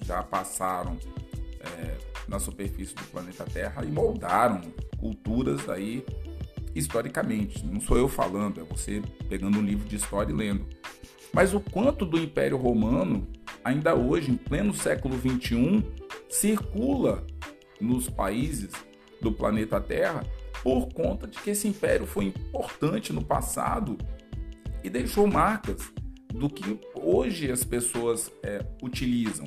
já 0.02 0.22
passaram 0.22 0.98
é, 1.60 1.96
na 2.28 2.38
superfície 2.38 2.94
do 2.94 3.04
planeta 3.04 3.44
Terra 3.44 3.84
e 3.84 3.88
moldaram 3.88 4.60
culturas 4.98 5.68
aí 5.68 6.04
historicamente. 6.74 7.64
Não 7.64 7.80
sou 7.80 7.96
eu 7.96 8.08
falando, 8.08 8.60
é 8.60 8.64
você 8.64 9.02
pegando 9.28 9.58
um 9.58 9.62
livro 9.62 9.88
de 9.88 9.96
história 9.96 10.32
e 10.32 10.34
lendo. 10.34 10.66
Mas 11.34 11.54
o 11.54 11.60
quanto 11.60 12.04
do 12.04 12.18
Império 12.18 12.56
Romano 12.56 13.26
ainda 13.64 13.94
hoje, 13.94 14.30
em 14.30 14.36
pleno 14.36 14.74
século 14.74 15.16
XXI, 15.18 15.82
circula 16.28 17.26
nos 17.80 18.08
países 18.08 18.70
do 19.20 19.32
planeta 19.32 19.80
Terra 19.80 20.24
por 20.62 20.92
conta 20.92 21.26
de 21.26 21.38
que 21.38 21.50
esse 21.50 21.66
império 21.66 22.06
foi 22.06 22.26
importante 22.26 23.12
no 23.12 23.24
passado 23.24 23.96
e 24.84 24.90
deixou 24.90 25.26
marcas 25.26 25.92
do 26.32 26.48
que 26.48 26.78
hoje 26.94 27.50
as 27.50 27.64
pessoas 27.64 28.30
é, 28.42 28.64
utilizam. 28.82 29.46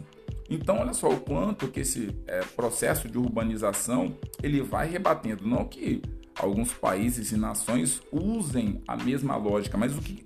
Então, 0.50 0.80
olha 0.80 0.94
só 0.94 1.10
o 1.10 1.20
quanto 1.20 1.68
que 1.68 1.80
esse 1.80 2.16
é, 2.28 2.42
processo 2.42 3.10
de 3.10 3.18
urbanização 3.18 4.16
ele 4.44 4.62
vai 4.62 4.88
rebatendo. 4.88 5.48
Não 5.48 5.66
que 5.66 6.02
alguns 6.38 6.72
países 6.74 7.32
e 7.32 7.38
nações 7.38 8.02
usem 8.12 8.82
a 8.88 8.96
mesma 8.96 9.36
lógica, 9.36 9.78
mas 9.78 9.98
o 9.98 10.02
que 10.02 10.26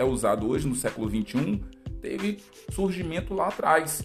é 0.00 0.04
usado 0.04 0.48
hoje 0.48 0.66
no 0.66 0.74
século 0.74 1.08
XXI 1.08 1.60
teve 2.00 2.42
surgimento 2.70 3.34
lá 3.34 3.48
atrás. 3.48 4.02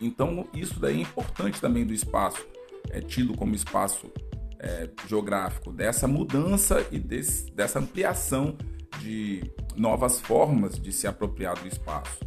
Então, 0.00 0.48
isso 0.52 0.80
daí 0.80 0.98
é 0.98 1.02
importante 1.02 1.60
também 1.60 1.86
do 1.86 1.94
espaço, 1.94 2.44
é 2.90 3.00
tido 3.00 3.36
como 3.36 3.54
espaço 3.54 4.10
é, 4.58 4.90
geográfico, 5.06 5.72
dessa 5.72 6.08
mudança 6.08 6.84
e 6.90 6.98
desse, 6.98 7.52
dessa 7.52 7.78
ampliação 7.78 8.56
de 9.00 9.44
novas 9.76 10.20
formas 10.20 10.78
de 10.78 10.90
se 10.90 11.06
apropriar 11.06 11.56
do 11.60 11.68
espaço. 11.68 12.18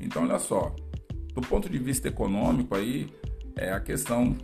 Então, 0.00 0.22
olha 0.22 0.38
só, 0.38 0.74
do 1.32 1.40
ponto 1.40 1.68
de 1.68 1.78
vista 1.78 2.06
econômico 2.06 2.76
aí, 2.76 3.12
é 3.56 3.72
a 3.72 3.80
questão 3.80 4.36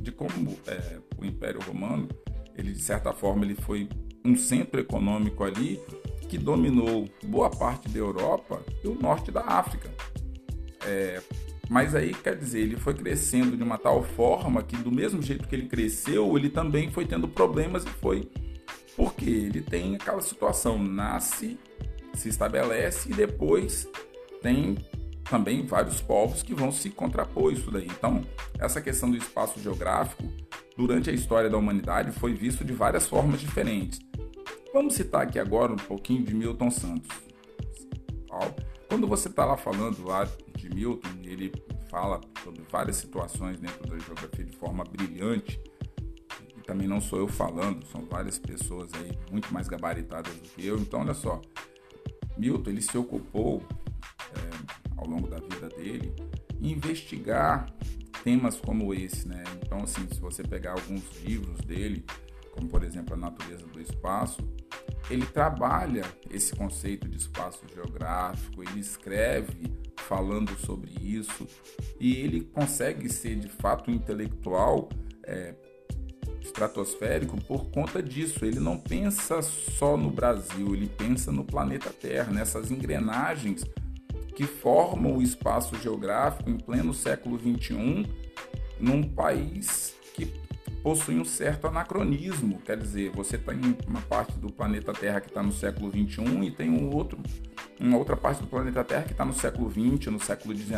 de 0.00 0.10
como 0.10 0.56
é, 0.66 0.98
o 1.16 1.24
Império 1.24 1.60
Romano, 1.60 2.08
ele 2.56 2.72
de 2.72 2.82
certa 2.82 3.12
forma 3.12 3.44
ele 3.44 3.54
foi 3.54 3.88
um 4.24 4.34
centro 4.34 4.80
econômico 4.80 5.44
ali 5.44 5.80
que 6.28 6.38
dominou 6.38 7.08
boa 7.24 7.50
parte 7.50 7.88
da 7.88 7.98
Europa 7.98 8.62
e 8.82 8.88
o 8.88 8.94
norte 8.94 9.30
da 9.30 9.42
África. 9.42 9.90
É, 10.84 11.20
mas 11.68 11.94
aí 11.94 12.14
quer 12.14 12.36
dizer, 12.36 12.60
ele 12.60 12.76
foi 12.76 12.94
crescendo 12.94 13.56
de 13.56 13.62
uma 13.62 13.76
tal 13.76 14.02
forma 14.02 14.62
que, 14.62 14.76
do 14.76 14.92
mesmo 14.92 15.20
jeito 15.20 15.48
que 15.48 15.54
ele 15.54 15.66
cresceu, 15.66 16.36
ele 16.36 16.48
também 16.48 16.90
foi 16.90 17.04
tendo 17.04 17.26
problemas 17.26 17.84
e 17.84 17.88
foi. 17.88 18.30
Porque 18.96 19.28
ele 19.28 19.60
tem 19.60 19.96
aquela 19.96 20.22
situação: 20.22 20.78
nasce, 20.78 21.58
se 22.14 22.28
estabelece 22.28 23.10
e 23.10 23.14
depois 23.14 23.88
tem 24.42 24.78
também 25.24 25.66
vários 25.66 26.00
povos 26.00 26.42
que 26.42 26.54
vão 26.54 26.70
se 26.70 26.88
contrapor 26.90 27.52
isso 27.52 27.70
daí. 27.70 27.86
Então, 27.86 28.22
essa 28.58 28.80
questão 28.80 29.10
do 29.10 29.16
espaço 29.16 29.60
geográfico, 29.60 30.22
durante 30.76 31.10
a 31.10 31.12
história 31.12 31.50
da 31.50 31.58
humanidade, 31.58 32.12
foi 32.12 32.32
visto 32.32 32.64
de 32.64 32.72
várias 32.72 33.08
formas 33.08 33.40
diferentes. 33.40 33.98
Vamos 34.76 34.92
citar 34.92 35.22
aqui 35.22 35.38
agora 35.38 35.72
um 35.72 35.76
pouquinho 35.76 36.22
de 36.22 36.34
Milton 36.34 36.70
Santos. 36.70 37.08
Quando 38.90 39.06
você 39.08 39.26
está 39.26 39.42
lá 39.42 39.56
falando 39.56 40.06
lá 40.06 40.28
de 40.54 40.68
Milton, 40.68 41.08
ele 41.24 41.50
fala 41.88 42.20
sobre 42.44 42.62
várias 42.70 42.96
situações 42.96 43.58
dentro 43.58 43.88
da 43.88 43.98
geografia 43.98 44.44
de 44.44 44.54
forma 44.54 44.84
brilhante. 44.84 45.58
E 46.58 46.60
também 46.60 46.86
não 46.86 47.00
sou 47.00 47.20
eu 47.20 47.26
falando, 47.26 47.86
são 47.86 48.04
várias 48.04 48.38
pessoas 48.38 48.92
aí 48.92 49.18
muito 49.32 49.52
mais 49.52 49.66
gabaritadas 49.66 50.34
do 50.34 50.42
que 50.42 50.66
eu. 50.66 50.76
Então, 50.78 51.00
olha 51.00 51.14
só, 51.14 51.40
Milton 52.36 52.68
ele 52.68 52.82
se 52.82 52.98
ocupou 52.98 53.62
é, 54.34 54.74
ao 54.98 55.08
longo 55.08 55.26
da 55.26 55.38
vida 55.38 55.70
dele 55.70 56.14
em 56.60 56.70
investigar 56.72 57.64
temas 58.22 58.60
como 58.60 58.92
esse, 58.92 59.26
né? 59.26 59.42
Então, 59.62 59.84
assim, 59.84 60.06
se 60.12 60.20
você 60.20 60.42
pegar 60.42 60.72
alguns 60.72 61.02
livros 61.22 61.58
dele, 61.60 62.04
como 62.52 62.68
por 62.68 62.84
exemplo 62.84 63.14
A 63.14 63.16
Natureza 63.16 63.66
do 63.66 63.80
Espaço, 63.80 64.46
ele 65.10 65.26
trabalha 65.26 66.04
esse 66.30 66.54
conceito 66.54 67.08
de 67.08 67.16
espaço 67.16 67.62
geográfico, 67.72 68.62
ele 68.62 68.80
escreve 68.80 69.72
falando 69.96 70.56
sobre 70.58 70.90
isso 71.00 71.46
e 71.98 72.16
ele 72.16 72.42
consegue 72.42 73.08
ser 73.08 73.36
de 73.36 73.48
fato 73.48 73.90
intelectual 73.90 74.88
é, 75.24 75.54
estratosférico 76.40 77.40
por 77.44 77.70
conta 77.70 78.02
disso. 78.02 78.44
Ele 78.44 78.60
não 78.60 78.78
pensa 78.78 79.42
só 79.42 79.96
no 79.96 80.10
Brasil, 80.10 80.74
ele 80.74 80.88
pensa 80.88 81.30
no 81.30 81.44
planeta 81.44 81.90
Terra, 81.90 82.32
nessas 82.32 82.70
engrenagens 82.70 83.64
que 84.34 84.44
formam 84.44 85.16
o 85.16 85.22
espaço 85.22 85.74
geográfico 85.80 86.50
em 86.50 86.58
pleno 86.58 86.92
século 86.92 87.38
XXI, 87.38 88.06
num 88.78 89.02
país 89.02 89.94
que 90.14 90.26
possui 90.86 91.18
um 91.18 91.24
certo 91.24 91.66
anacronismo. 91.66 92.60
Quer 92.64 92.76
dizer, 92.76 93.10
você 93.10 93.36
tem 93.36 93.58
uma 93.88 94.00
parte 94.02 94.38
do 94.38 94.52
planeta 94.52 94.92
Terra 94.92 95.20
que 95.20 95.26
está 95.26 95.42
no 95.42 95.50
século 95.50 95.90
XXI 95.90 96.46
e 96.46 96.50
tem 96.52 96.70
um 96.70 96.94
outro, 96.94 97.18
uma 97.80 97.98
outra 97.98 98.16
parte 98.16 98.40
do 98.40 98.46
planeta 98.46 98.84
Terra 98.84 99.02
que 99.02 99.10
está 99.10 99.24
no 99.24 99.32
século 99.32 99.68
XX, 99.68 100.12
no 100.12 100.20
século 100.20 100.54
XIX. 100.54 100.76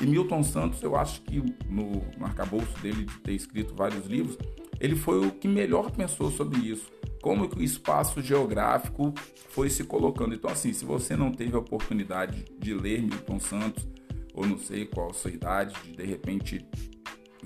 E 0.00 0.04
Milton 0.04 0.42
Santos, 0.42 0.82
eu 0.82 0.96
acho 0.96 1.22
que 1.22 1.38
no, 1.68 2.02
no 2.18 2.26
arcabouço 2.26 2.76
dele 2.82 3.04
de 3.04 3.18
ter 3.20 3.34
escrito 3.34 3.72
vários 3.72 4.04
livros, 4.06 4.36
ele 4.80 4.96
foi 4.96 5.24
o 5.24 5.30
que 5.30 5.46
melhor 5.46 5.92
pensou 5.92 6.28
sobre 6.32 6.58
isso. 6.58 6.90
Como 7.22 7.48
que 7.48 7.56
o 7.56 7.62
espaço 7.62 8.20
geográfico 8.20 9.14
foi 9.50 9.70
se 9.70 9.84
colocando. 9.84 10.34
Então, 10.34 10.50
assim, 10.50 10.72
se 10.72 10.84
você 10.84 11.14
não 11.14 11.30
teve 11.30 11.54
a 11.54 11.60
oportunidade 11.60 12.46
de 12.58 12.74
ler 12.74 13.00
Milton 13.00 13.38
Santos, 13.38 13.86
ou 14.34 14.44
não 14.44 14.58
sei 14.58 14.86
qual 14.86 15.10
a 15.10 15.14
sua 15.14 15.30
idade, 15.30 15.72
de 15.84 15.92
de 15.98 16.04
repente 16.04 16.66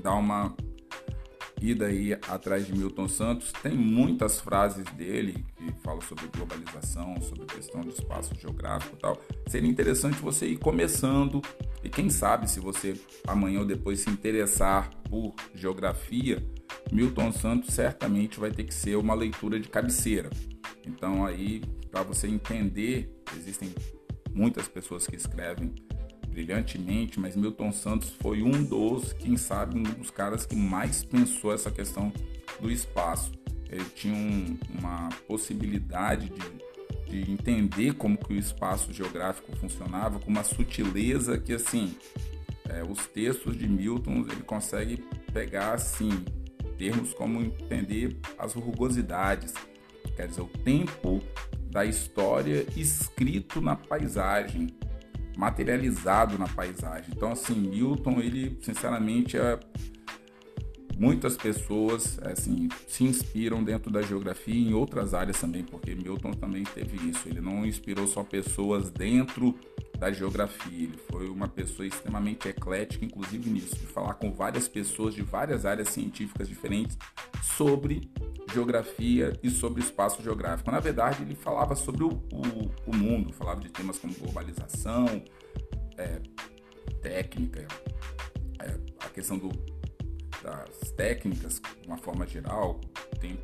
dar 0.03 0.15
uma 0.15 0.57
ida 1.61 1.87
aí 1.87 2.13
atrás 2.13 2.67
de 2.67 2.73
Milton 2.73 3.09
Santos, 3.09 3.53
tem 3.63 3.77
muitas 3.77 4.41
frases 4.41 4.85
dele 4.93 5.45
que 5.57 5.73
falam 5.83 6.01
sobre 6.03 6.27
globalização, 6.29 7.21
sobre 7.21 7.47
questão 7.47 7.81
de 7.81 7.91
espaço 7.91 8.35
geográfico 8.35 8.97
e 8.97 8.99
tal. 8.99 9.21
Seria 9.49 9.69
interessante 9.69 10.21
você 10.21 10.47
ir 10.47 10.59
começando 10.59 11.41
e 11.83 11.89
quem 11.89 12.11
sabe 12.11 12.51
se 12.51 12.61
você 12.61 12.95
amanhã 13.27 13.61
ou 13.61 13.67
depois 13.67 14.01
se 14.01 14.11
interessar 14.11 14.91
por 15.09 15.35
geografia, 15.55 16.43
Milton 16.93 17.33
Santos 17.33 17.75
certamente 17.75 18.39
vai 18.39 18.51
ter 18.51 18.65
que 18.65 18.75
ser 18.75 18.97
uma 18.97 19.15
leitura 19.15 19.59
de 19.59 19.69
cabeceira. 19.69 20.31
Então 20.87 21.25
aí, 21.25 21.63
para 21.91 22.03
você 22.03 22.27
entender, 22.27 23.11
existem 23.37 23.75
muitas 24.33 24.69
pessoas 24.69 25.07
que 25.07 25.17
escrevem 25.17 25.75
brilhantemente, 26.35 27.21
mas 27.21 27.37
Milton 27.37 27.71
Santos 27.71 28.11
foi 28.21 28.43
um 28.43 28.65
dos, 28.65 29.13
quem 29.13 29.37
sabe, 29.37 29.79
um 29.79 29.83
dos 29.85 30.11
caras 30.11 30.45
que 30.45 30.57
mais 30.57 31.05
pensou 31.05 31.55
essa 31.55 31.71
questão 31.71 32.13
do 32.61 32.71
espaço. 32.71 33.31
Ele 33.71 33.85
tinha 33.95 34.15
um, 34.15 34.59
uma 34.77 35.09
possibilidade 35.29 36.31
de, 37.09 37.23
de 37.23 37.31
entender 37.31 37.95
como 37.95 38.19
que 38.19 38.33
o 38.33 38.37
espaço 38.37 38.93
geográfico 38.93 39.57
funcionava, 39.57 40.19
com 40.19 40.29
uma 40.29 40.43
sutileza 40.43 41.39
que, 41.39 41.53
assim, 41.53 41.97
é, 42.69 42.83
os 42.83 43.07
textos 43.07 43.57
de 43.57 43.69
Milton 43.69 44.27
ele 44.31 44.43
consegue 44.43 44.97
pegar, 45.33 45.75
assim, 45.75 46.11
termos 46.77 47.15
como 47.15 47.41
entender 47.41 48.19
as 48.37 48.55
rugosidades, 48.55 49.55
quer 50.17 50.27
dizer, 50.27 50.43
o 50.43 50.49
tempo 50.49 51.23
da 51.71 51.85
história 51.85 52.67
escrito 52.77 53.61
na 53.61 53.77
paisagem, 53.77 54.69
materializado 55.37 56.39
na 56.39 56.49
paisagem. 56.49 57.13
Então, 57.15 57.33
assim, 57.33 57.55
Milton, 57.55 58.21
ele, 58.21 58.59
sinceramente, 58.63 59.37
é... 59.37 59.59
muitas 60.97 61.37
pessoas, 61.37 62.19
assim, 62.23 62.69
se 62.87 63.05
inspiram 63.05 63.63
dentro 63.63 63.91
da 63.91 64.03
geografia 64.03 64.55
e 64.55 64.69
em 64.69 64.75
outras 64.75 65.15
áreas 65.15 65.41
também, 65.41 65.65
porque 65.65 65.95
Milton 65.95 66.33
também 66.33 66.65
teve 66.65 67.09
isso. 67.09 67.29
Ele 67.29 67.41
não 67.41 67.67
inspirou 67.67 68.07
só 68.07 68.23
pessoas 68.23 68.91
dentro 68.91 69.55
da 69.99 70.13
geografia. 70.13 70.85
Ele 70.85 70.99
foi 71.11 71.29
uma 71.29 71.49
pessoa 71.49 71.87
extremamente 71.87 72.49
eclética, 72.49 73.05
inclusive 73.05 73.51
nisso, 73.51 73.77
de 73.77 73.87
falar 73.87 74.15
com 74.15 74.33
várias 74.33 74.69
pessoas 74.69 75.15
de 75.15 75.23
várias 75.23 75.65
áreas 75.65 75.89
científicas 75.89 76.49
diferentes 76.49 76.97
sobre 77.57 78.11
geografia 78.55 79.39
e 79.43 79.51
sobre 79.51 79.83
espaço 79.83 80.23
geográfico. 80.23 80.71
Na 80.71 80.81
verdade, 80.81 81.23
ele 81.23 81.35
falava 81.35 81.75
sobre 81.75 82.05
o, 82.05 82.09
o, 82.09 82.71
o 82.87 82.97
mundo, 82.97 83.33
falava 83.33 83.61
de 83.61 83.69
temas 83.69 83.99
como 83.99 84.15
globalização, 84.15 85.23
é, 85.99 86.21
técnica, 87.03 87.67
é, 88.61 88.79
a 89.01 89.09
questão 89.09 89.37
do, 89.37 89.51
das 90.43 90.93
técnicas, 90.93 91.61
de 91.81 91.87
uma 91.87 91.99
forma 91.99 92.27
geral, 92.27 92.81
tem 93.21 93.39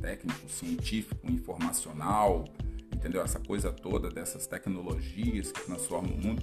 técnico, 0.00 0.48
científico, 0.48 1.30
informacional, 1.30 2.44
entendeu? 2.92 3.22
Essa 3.22 3.40
coisa 3.40 3.70
toda 3.70 4.08
dessas 4.08 4.46
tecnologias 4.46 5.52
que 5.52 5.64
transformam 5.66 6.12
o 6.12 6.18
mundo. 6.18 6.42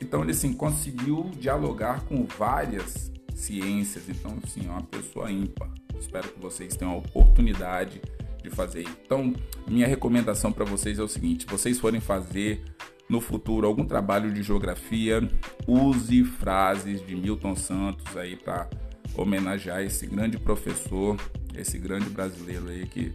Então 0.00 0.22
ele 0.22 0.32
assim, 0.32 0.52
conseguiu 0.52 1.30
dialogar 1.38 2.04
com 2.04 2.24
várias 2.24 3.12
ciências, 3.34 4.08
então 4.08 4.38
assim, 4.44 4.66
é 4.66 4.70
uma 4.70 4.82
pessoa 4.82 5.30
ímpar. 5.30 5.70
Espero 5.98 6.28
que 6.28 6.40
vocês 6.40 6.76
tenham 6.76 6.94
a 6.94 6.96
oportunidade 6.96 8.00
de 8.42 8.50
fazer. 8.50 8.84
Então, 9.04 9.34
minha 9.68 9.86
recomendação 9.86 10.52
para 10.52 10.64
vocês 10.64 10.98
é 10.98 11.02
o 11.02 11.08
seguinte: 11.08 11.44
se 11.44 11.50
vocês 11.50 11.78
forem 11.78 12.00
fazer 12.00 12.62
no 13.08 13.20
futuro 13.20 13.66
algum 13.66 13.84
trabalho 13.84 14.32
de 14.32 14.42
geografia, 14.42 15.20
use 15.66 16.24
frases 16.24 17.04
de 17.06 17.14
Milton 17.14 17.54
Santos 17.54 18.16
aí 18.16 18.36
para 18.36 18.68
homenagear 19.16 19.82
esse 19.82 20.06
grande 20.06 20.38
professor, 20.38 21.16
esse 21.54 21.78
grande 21.78 22.10
brasileiro 22.10 22.68
aí 22.68 22.86
que 22.86 23.14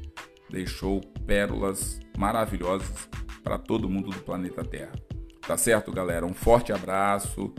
deixou 0.49 1.01
pérolas 1.25 1.99
maravilhosas 2.17 3.09
para 3.43 3.57
todo 3.57 3.89
mundo 3.89 4.11
do 4.11 4.19
planeta 4.19 4.63
Terra. 4.63 4.93
Tá 5.45 5.57
certo, 5.57 5.91
galera? 5.91 6.25
Um 6.25 6.33
forte 6.33 6.71
abraço. 6.71 7.53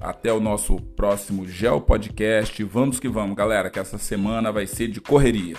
Até 0.00 0.32
o 0.32 0.40
nosso 0.40 0.76
próximo 0.76 1.46
Geo 1.46 1.80
Podcast. 1.80 2.62
Vamos 2.64 3.00
que 3.00 3.08
vamos, 3.08 3.36
galera, 3.36 3.70
que 3.70 3.78
essa 3.78 3.98
semana 3.98 4.52
vai 4.52 4.66
ser 4.66 4.88
de 4.88 5.00
correria. 5.00 5.56